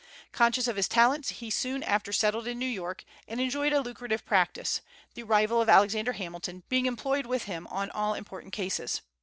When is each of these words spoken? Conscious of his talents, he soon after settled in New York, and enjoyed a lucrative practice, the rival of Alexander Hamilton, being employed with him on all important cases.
Conscious 0.31 0.67
of 0.67 0.77
his 0.77 0.87
talents, 0.87 1.29
he 1.29 1.51
soon 1.51 1.83
after 1.83 2.11
settled 2.11 2.47
in 2.47 2.57
New 2.57 2.65
York, 2.65 3.05
and 3.27 3.39
enjoyed 3.39 3.71
a 3.71 3.81
lucrative 3.81 4.25
practice, 4.25 4.81
the 5.13 5.21
rival 5.21 5.61
of 5.61 5.69
Alexander 5.69 6.13
Hamilton, 6.13 6.63
being 6.69 6.87
employed 6.87 7.27
with 7.27 7.43
him 7.43 7.67
on 7.67 7.91
all 7.91 8.15
important 8.15 8.51
cases. 8.51 9.03